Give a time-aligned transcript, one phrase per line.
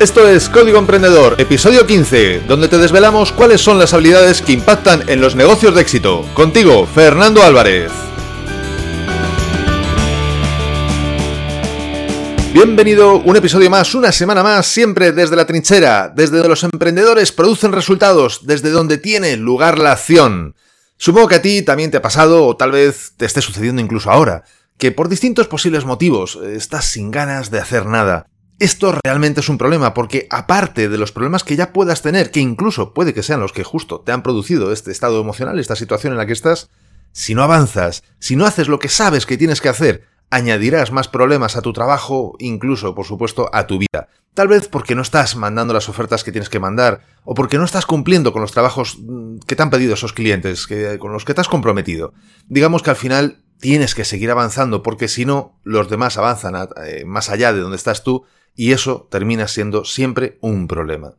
[0.00, 5.06] Esto es Código Emprendedor, episodio 15, donde te desvelamos cuáles son las habilidades que impactan
[5.10, 6.24] en los negocios de éxito.
[6.32, 7.92] Contigo, Fernando Álvarez.
[12.54, 17.30] Bienvenido un episodio más, una semana más, siempre desde la trinchera, desde donde los emprendedores
[17.30, 20.54] producen resultados, desde donde tiene lugar la acción.
[20.96, 24.10] Supongo que a ti también te ha pasado, o tal vez te esté sucediendo incluso
[24.10, 24.44] ahora,
[24.78, 28.30] que por distintos posibles motivos eh, estás sin ganas de hacer nada.
[28.60, 32.40] Esto realmente es un problema porque aparte de los problemas que ya puedas tener, que
[32.40, 36.12] incluso puede que sean los que justo te han producido este estado emocional, esta situación
[36.12, 36.68] en la que estás,
[37.10, 41.08] si no avanzas, si no haces lo que sabes que tienes que hacer, añadirás más
[41.08, 44.08] problemas a tu trabajo, incluso, por supuesto, a tu vida.
[44.34, 47.64] Tal vez porque no estás mandando las ofertas que tienes que mandar, o porque no
[47.64, 51.24] estás cumpliendo con los trabajos mm, que te han pedido esos clientes, que, con los
[51.24, 52.12] que te has comprometido.
[52.46, 57.04] Digamos que al final tienes que seguir avanzando, porque si no, los demás avanzan eh,
[57.06, 61.14] más allá de donde estás tú, y eso termina siendo siempre un problema.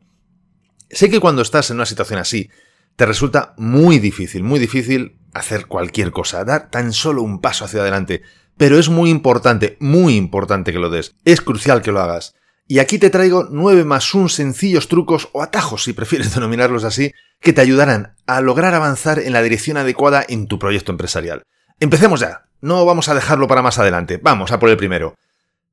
[0.89, 2.49] Sé que cuando estás en una situación así,
[2.95, 7.81] te resulta muy difícil, muy difícil hacer cualquier cosa, dar tan solo un paso hacia
[7.81, 8.21] adelante,
[8.57, 12.35] pero es muy importante, muy importante que lo des, es crucial que lo hagas.
[12.67, 17.13] Y aquí te traigo 9 más 1 sencillos trucos o atajos, si prefieres denominarlos así,
[17.39, 21.43] que te ayudarán a lograr avanzar en la dirección adecuada en tu proyecto empresarial.
[21.79, 25.15] Empecemos ya, no vamos a dejarlo para más adelante, vamos a por el primero.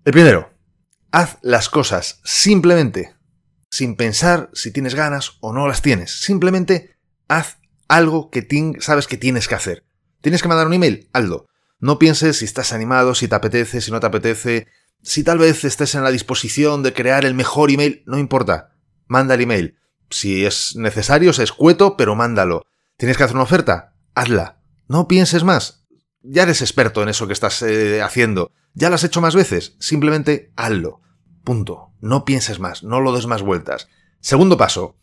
[0.04, 0.50] El primero,
[1.10, 3.14] Haz las cosas simplemente,
[3.70, 6.20] sin pensar si tienes ganas o no las tienes.
[6.20, 6.96] Simplemente
[7.28, 8.46] haz algo que
[8.80, 9.84] sabes que tienes que hacer.
[10.20, 11.08] ¿Tienes que mandar un email?
[11.12, 11.46] Hazlo.
[11.80, 14.66] No pienses si estás animado, si te apetece, si no te apetece,
[15.02, 18.74] si tal vez estés en la disposición de crear el mejor email, no importa.
[19.06, 19.78] Manda el email.
[20.10, 22.66] Si es necesario, es escueto, pero mándalo.
[22.96, 23.94] ¿Tienes que hacer una oferta?
[24.14, 24.60] Hazla.
[24.88, 25.77] No pienses más.
[26.22, 28.50] Ya eres experto en eso que estás eh, haciendo.
[28.74, 29.77] ¿Ya lo has hecho más veces?
[29.78, 31.00] Simplemente hazlo.
[31.44, 31.92] Punto.
[32.00, 33.88] No pienses más, no lo des más vueltas.
[34.20, 34.97] Segundo paso.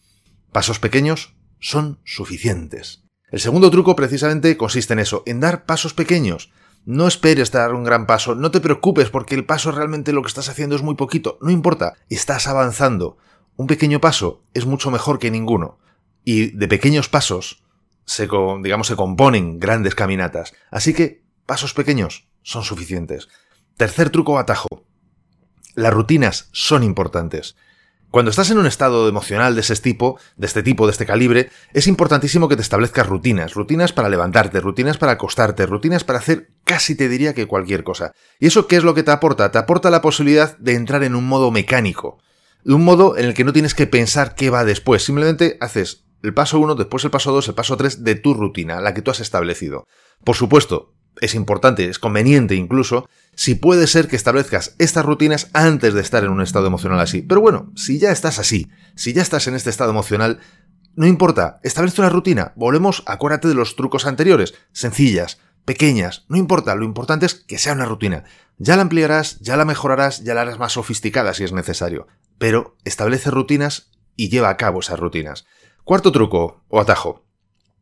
[0.51, 3.03] Pasos pequeños son suficientes.
[3.31, 6.51] El segundo truco precisamente consiste en eso, en dar pasos pequeños.
[6.85, 10.27] No esperes dar un gran paso, no te preocupes porque el paso realmente lo que
[10.27, 13.17] estás haciendo es muy poquito, no importa, estás avanzando.
[13.55, 15.79] Un pequeño paso es mucho mejor que ninguno.
[16.23, 17.64] Y de pequeños pasos
[18.05, 18.27] se,
[18.61, 20.53] digamos, se componen grandes caminatas.
[20.71, 23.27] Así que pasos pequeños son suficientes.
[23.77, 24.67] Tercer truco o atajo.
[25.73, 27.55] Las rutinas son importantes.
[28.15, 31.49] Cuando estás en un estado emocional de ese tipo, de este tipo, de este calibre,
[31.73, 36.51] es importantísimo que te establezcas rutinas, rutinas para levantarte, rutinas para acostarte, rutinas para hacer
[36.63, 38.13] casi te diría que cualquier cosa.
[38.39, 39.51] ¿Y eso qué es lo que te aporta?
[39.51, 42.19] Te aporta la posibilidad de entrar en un modo mecánico,
[42.63, 46.04] de un modo en el que no tienes que pensar qué va después, simplemente haces
[46.25, 49.03] el paso 1, después el paso 2, el paso 3 de tu rutina, la que
[49.03, 49.85] tú has establecido.
[50.23, 55.93] Por supuesto, es importante, es conveniente incluso, si puede ser que establezcas estas rutinas antes
[55.93, 57.21] de estar en un estado emocional así.
[57.21, 60.39] Pero bueno, si ya estás así, si ya estás en este estado emocional,
[60.95, 66.73] no importa, establece una rutina, volvemos, acuérdate de los trucos anteriores, sencillas, pequeñas, no importa,
[66.73, 68.23] lo importante es que sea una rutina.
[68.57, 72.07] Ya la ampliarás, ya la mejorarás, ya la harás más sofisticada si es necesario,
[72.39, 75.45] pero establece rutinas y lleva a cabo esas rutinas.
[75.85, 77.23] Cuarto truco o atajo.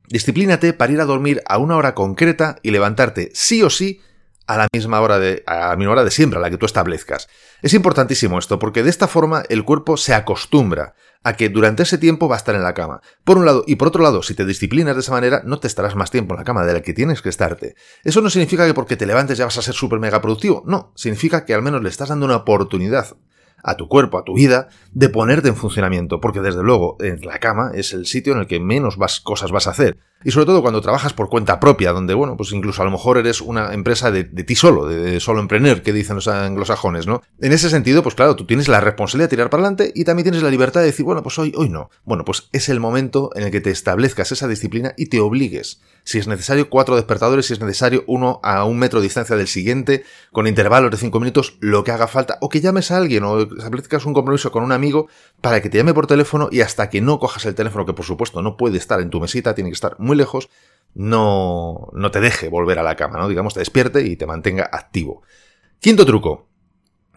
[0.10, 4.02] Disciplínate para ir a dormir a una hora concreta y levantarte sí o sí
[4.46, 6.66] a la misma hora de, a la misma hora de siempre, a la que tú
[6.66, 7.30] establezcas.
[7.62, 11.98] Es importantísimo esto, porque de esta forma el cuerpo se acostumbra a que durante ese
[11.98, 13.00] tiempo va a estar en la cama.
[13.24, 15.68] Por un lado, y por otro lado, si te disciplinas de esa manera, no te
[15.68, 17.76] estarás más tiempo en la cama de la que tienes que estarte.
[18.04, 20.92] Eso no significa que porque te levantes ya vas a ser súper mega productivo, no,
[20.98, 23.16] significa que al menos le estás dando una oportunidad
[23.64, 27.40] a tu cuerpo, a tu vida, de ponerte en funcionamiento, porque desde luego en la
[27.40, 29.98] cama es el sitio en el que menos cosas vas a hacer.
[30.24, 33.18] Y sobre todo cuando trabajas por cuenta propia, donde, bueno, pues incluso a lo mejor
[33.18, 37.22] eres una empresa de, ti solo, de, solo emprender, que dicen los anglosajones, ¿no?
[37.40, 40.24] En ese sentido, pues claro, tú tienes la responsabilidad de tirar para adelante y también
[40.26, 41.90] tienes la libertad de decir, bueno, pues hoy, hoy no.
[42.06, 45.82] Bueno, pues es el momento en el que te establezcas esa disciplina y te obligues.
[46.06, 49.48] Si es necesario, cuatro despertadores, si es necesario, uno a un metro de distancia del
[49.48, 53.24] siguiente, con intervalos de cinco minutos, lo que haga falta, o que llames a alguien,
[53.24, 55.08] o establezcas un compromiso con un amigo
[55.40, 58.06] para que te llame por teléfono y hasta que no cojas el teléfono, que por
[58.06, 60.50] supuesto no puede estar en tu mesita, tiene que estar muy lejos,
[60.94, 63.28] no, no te deje volver a la cama, ¿no?
[63.28, 65.24] Digamos, te despierte y te mantenga activo.
[65.80, 66.50] Quinto truco.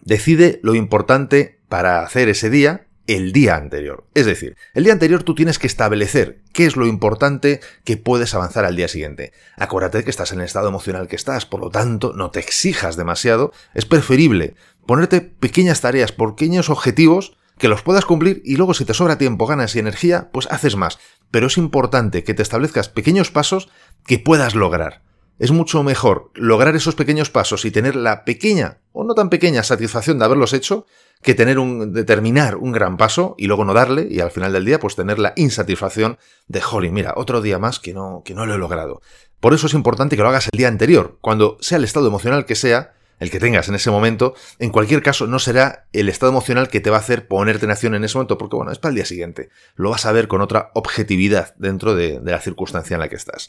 [0.01, 4.05] Decide lo importante para hacer ese día el día anterior.
[4.13, 8.35] Es decir, el día anterior tú tienes que establecer qué es lo importante que puedes
[8.35, 9.31] avanzar al día siguiente.
[9.55, 12.97] Acuérdate que estás en el estado emocional que estás, por lo tanto, no te exijas
[12.97, 13.53] demasiado.
[13.73, 14.55] Es preferible
[14.85, 19.47] ponerte pequeñas tareas, pequeños objetivos que los puedas cumplir y luego si te sobra tiempo,
[19.47, 20.99] ganas y energía, pues haces más.
[21.31, 23.69] Pero es importante que te establezcas pequeños pasos
[24.05, 25.03] que puedas lograr.
[25.39, 29.61] Es mucho mejor lograr esos pequeños pasos y tener la pequeña o no tan pequeña
[29.61, 30.87] satisfacción de haberlos hecho
[31.21, 34.65] que tener un, determinar un gran paso y luego no darle y al final del
[34.65, 36.17] día pues tener la insatisfacción
[36.47, 39.01] de, jolly, mira, otro día más que no, que no lo he logrado.
[39.39, 42.45] Por eso es importante que lo hagas el día anterior, cuando sea el estado emocional
[42.45, 46.31] que sea, el que tengas en ese momento, en cualquier caso no será el estado
[46.31, 48.79] emocional que te va a hacer ponerte en acción en ese momento, porque bueno, es
[48.79, 49.49] para el día siguiente.
[49.75, 53.47] Lo vas a ver con otra objetividad dentro de, la circunstancia en la que estás.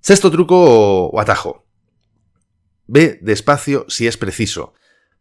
[0.00, 1.66] Sexto truco o atajo.
[2.86, 4.74] Ve despacio si es preciso,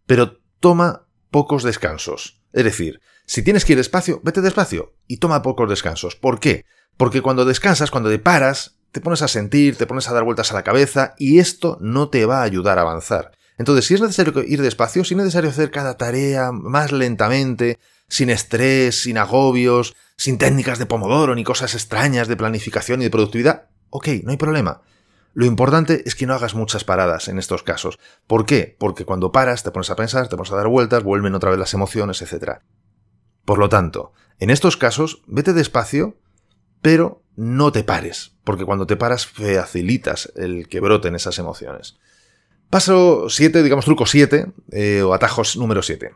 [0.05, 2.41] pero toma pocos descansos.
[2.53, 6.15] Es decir, si tienes que ir despacio, vete despacio y toma pocos descansos.
[6.15, 6.65] ¿Por qué?
[6.95, 10.51] Porque cuando descansas, cuando te paras, te pones a sentir, te pones a dar vueltas
[10.51, 13.31] a la cabeza y esto no te va a ayudar a avanzar.
[13.57, 18.29] Entonces, si es necesario ir despacio, si es necesario hacer cada tarea más lentamente, sin
[18.29, 23.69] estrés, sin agobios, sin técnicas de pomodoro ni cosas extrañas de planificación y de productividad,
[23.89, 24.81] ok, no hay problema.
[25.33, 27.99] Lo importante es que no hagas muchas paradas en estos casos.
[28.25, 28.75] ¿Por qué?
[28.79, 31.59] Porque cuando paras te pones a pensar, te pones a dar vueltas, vuelven otra vez
[31.59, 32.59] las emociones, etc.
[33.45, 36.17] Por lo tanto, en estos casos, vete despacio,
[36.81, 41.97] pero no te pares, porque cuando te paras facilitas el que broten esas emociones.
[42.69, 46.11] Paso 7, digamos truco 7, eh, o atajos número 7.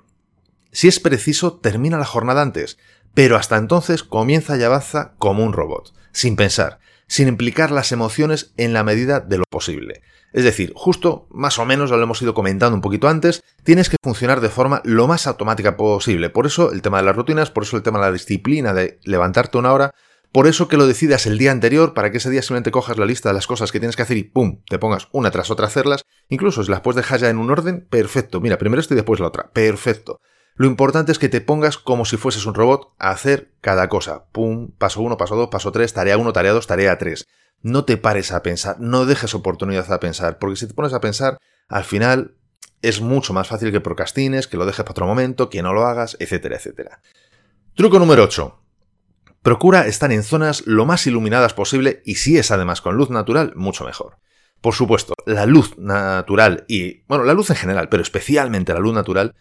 [0.74, 2.78] Si es preciso, termina la jornada antes,
[3.14, 8.54] pero hasta entonces comienza y avanza como un robot, sin pensar, sin implicar las emociones
[8.58, 10.02] en la medida de lo posible.
[10.34, 13.98] Es decir, justo más o menos, lo hemos ido comentando un poquito antes, tienes que
[14.02, 16.30] funcionar de forma lo más automática posible.
[16.30, 19.00] Por eso el tema de las rutinas, por eso el tema de la disciplina de
[19.04, 19.94] levantarte una hora,
[20.32, 23.06] por eso que lo decidas el día anterior, para que ese día simplemente cojas la
[23.06, 24.62] lista de las cosas que tienes que hacer y ¡pum!
[24.70, 26.06] te pongas una tras otra a hacerlas.
[26.30, 28.40] Incluso si las puedes dejar ya en un orden, perfecto.
[28.40, 29.52] Mira, primero esto y después la otra.
[29.52, 30.22] Perfecto.
[30.56, 34.26] Lo importante es que te pongas como si fueses un robot a hacer cada cosa.
[34.32, 37.28] Pum, paso 1, paso 2, paso 3, tarea 1, tarea 2, tarea 3.
[37.62, 41.02] No te pares a pensar, no dejes oportunidad a pensar, porque si te pones a
[41.02, 41.38] pensar,
[41.68, 42.36] al final
[42.82, 45.86] es mucho más fácil que procrastines, que lo dejes para otro momento, que no lo
[45.86, 47.02] hagas, etcétera, etcétera.
[47.76, 48.61] Truco número 8.
[49.42, 53.54] Procura estar en zonas lo más iluminadas posible y si es además con luz natural,
[53.56, 54.18] mucho mejor.
[54.62, 58.94] Por supuesto, la luz natural y, bueno, la luz en general, pero especialmente la luz
[58.94, 59.34] natural,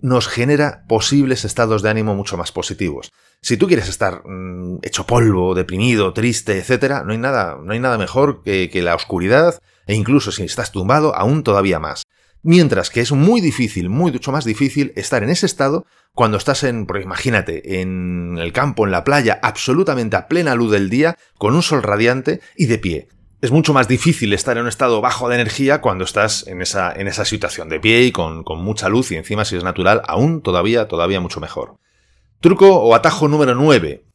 [0.00, 3.10] nos genera posibles estados de ánimo mucho más positivos.
[3.40, 7.80] Si tú quieres estar mm, hecho polvo, deprimido, triste, etc., no hay nada, no hay
[7.80, 9.58] nada mejor que, que la oscuridad,
[9.88, 12.04] e incluso si estás tumbado, aún todavía más.
[12.50, 15.84] Mientras que es muy difícil, muy mucho más difícil estar en ese estado
[16.14, 20.70] cuando estás en, porque imagínate, en el campo, en la playa, absolutamente a plena luz
[20.70, 23.08] del día, con un sol radiante y de pie
[23.42, 26.90] es mucho más difícil estar en un estado bajo de energía cuando estás en esa,
[26.90, 30.00] en esa situación de pie y con, con, mucha luz y encima si es natural,
[30.08, 31.76] aún todavía, todavía mucho mejor.
[32.40, 34.06] Truco o atajo número 9.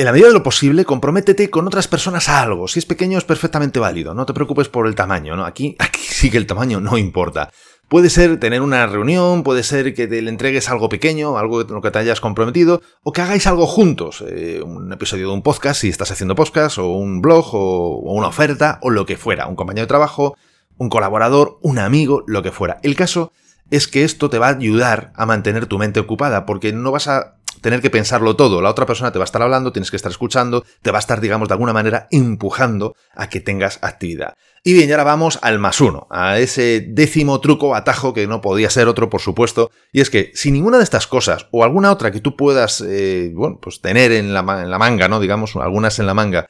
[0.00, 2.66] En la medida de lo posible, comprométete con otras personas a algo.
[2.68, 5.44] Si es pequeño es perfectamente válido, no te preocupes por el tamaño, ¿no?
[5.44, 7.50] Aquí, aquí sí que el tamaño no importa.
[7.86, 11.68] Puede ser tener una reunión, puede ser que te le entregues algo pequeño, algo en
[11.68, 15.42] lo que te hayas comprometido, o que hagáis algo juntos, eh, un episodio de un
[15.42, 19.18] podcast si estás haciendo podcast, o un blog, o, o una oferta, o lo que
[19.18, 20.34] fuera, un compañero de trabajo,
[20.78, 22.78] un colaborador, un amigo, lo que fuera.
[22.82, 23.32] El caso
[23.70, 27.06] es que esto te va a ayudar a mantener tu mente ocupada, porque no vas
[27.06, 28.62] a tener que pensarlo todo.
[28.62, 31.00] La otra persona te va a estar hablando, tienes que estar escuchando, te va a
[31.00, 34.34] estar, digamos, de alguna manera empujando a que tengas actividad.
[34.62, 38.40] Y bien, y ahora vamos al más uno, a ese décimo truco atajo que no
[38.40, 41.90] podía ser otro, por supuesto, y es que si ninguna de estas cosas o alguna
[41.90, 45.18] otra que tú puedas, eh, bueno, pues tener en la, en la manga, ¿no?
[45.18, 46.46] Digamos, algunas en la manga,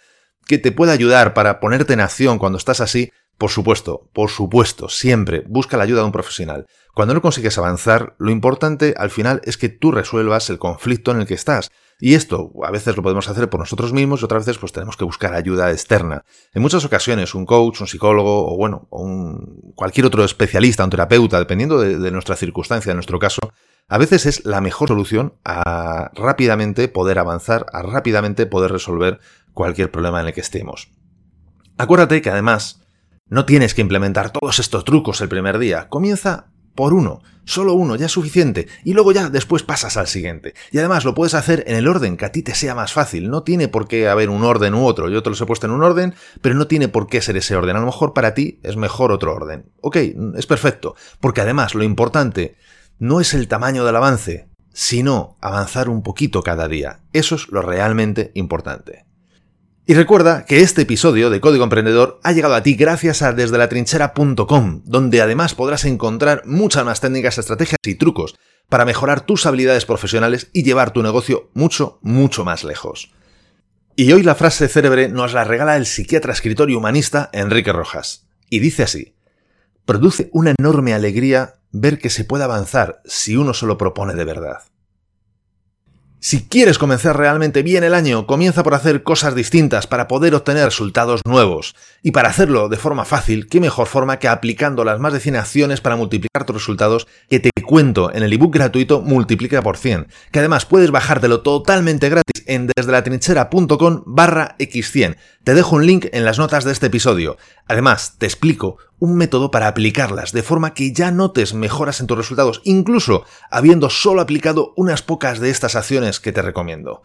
[0.47, 4.91] que te pueda ayudar para ponerte en acción cuando estás así, por supuesto, por supuesto,
[4.91, 6.67] siempre busca la ayuda de un profesional.
[6.93, 11.23] Cuando no consigues avanzar, lo importante al final es que tú resuelvas el conflicto en
[11.23, 11.71] el que estás.
[11.99, 14.99] Y esto a veces lo podemos hacer por nosotros mismos y otras veces pues tenemos
[14.99, 16.23] que buscar ayuda externa.
[16.53, 21.39] En muchas ocasiones un coach, un psicólogo o bueno, un, cualquier otro especialista, un terapeuta,
[21.39, 23.41] dependiendo de, de nuestra circunstancia, en nuestro caso,
[23.89, 29.19] a veces es la mejor solución a rápidamente poder avanzar, a rápidamente poder resolver
[29.55, 30.91] cualquier problema en el que estemos.
[31.79, 32.81] Acuérdate que además
[33.31, 35.89] no tienes que implementar todos estos trucos el primer día.
[35.89, 40.55] Comienza por uno, solo uno, ya es suficiente, y luego ya después pasas al siguiente.
[40.71, 43.31] Y además lo puedes hacer en el orden que a ti te sea más fácil,
[43.31, 45.73] no tiene por qué haber un orden u otro, yo te los he puesto en
[45.73, 48.61] un orden, pero no tiene por qué ser ese orden, a lo mejor para ti
[48.63, 49.71] es mejor otro orden.
[49.81, 49.97] Ok,
[50.37, 52.57] es perfecto, porque además lo importante
[52.99, 57.63] no es el tamaño del avance, sino avanzar un poquito cada día, eso es lo
[57.63, 59.10] realmente importante.
[59.87, 63.59] Y recuerda que este episodio de Código Emprendedor ha llegado a ti gracias a desde
[63.59, 68.37] la trinchera.com, donde además podrás encontrar muchas más técnicas, estrategias y trucos
[68.69, 73.11] para mejorar tus habilidades profesionales y llevar tu negocio mucho, mucho más lejos.
[73.97, 78.29] Y hoy la frase célebre nos la regala el psiquiatra, escritor y humanista Enrique Rojas.
[78.49, 79.17] Y dice así,
[79.85, 84.25] produce una enorme alegría ver que se puede avanzar si uno se lo propone de
[84.25, 84.59] verdad.
[86.23, 90.67] Si quieres comenzar realmente bien el año, comienza por hacer cosas distintas para poder obtener
[90.67, 91.75] resultados nuevos.
[92.03, 95.37] Y para hacerlo de forma fácil, qué mejor forma que aplicando las más de 100
[95.37, 100.09] acciones para multiplicar tus resultados que te cuento en el ebook gratuito Multiplica por 100,
[100.31, 105.17] que además puedes bajártelo totalmente gratis en desdelatrinchera.com barra x100.
[105.43, 107.39] Te dejo un link en las notas de este episodio.
[107.67, 112.19] Además, te explico un método para aplicarlas de forma que ya notes mejoras en tus
[112.19, 117.03] resultados, incluso habiendo solo aplicado unas pocas de estas acciones que te recomiendo.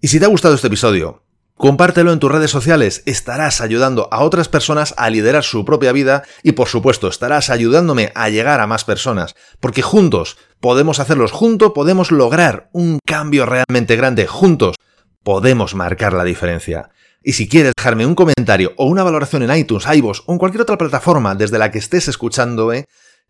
[0.00, 1.24] Y si te ha gustado este episodio,
[1.58, 6.22] compártelo en tus redes sociales, estarás ayudando a otras personas a liderar su propia vida
[6.42, 11.72] y por supuesto estarás ayudándome a llegar a más personas, porque juntos podemos hacerlos, juntos
[11.74, 14.76] podemos lograr un cambio realmente grande, juntos
[15.22, 16.88] podemos marcar la diferencia.
[17.24, 20.60] Y si quieres dejarme un comentario o una valoración en iTunes, iVoox o en cualquier
[20.62, 22.84] otra plataforma desde la que estés escuchándome,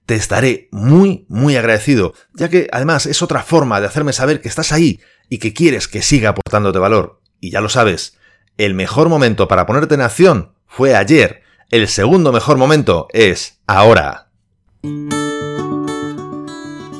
[0.05, 4.49] te estaré muy, muy agradecido, ya que además es otra forma de hacerme saber que
[4.49, 7.21] estás ahí y que quieres que siga aportándote valor.
[7.41, 8.19] Y ya lo sabes,
[8.59, 14.29] el mejor momento para ponerte en acción fue ayer, el segundo mejor momento es ahora.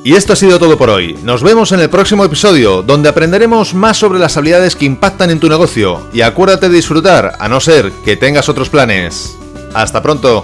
[0.05, 1.17] Y esto ha sido todo por hoy.
[1.23, 5.39] Nos vemos en el próximo episodio, donde aprenderemos más sobre las habilidades que impactan en
[5.39, 6.07] tu negocio.
[6.13, 9.35] Y acuérdate de disfrutar, a no ser que tengas otros planes.
[9.73, 10.43] Hasta pronto.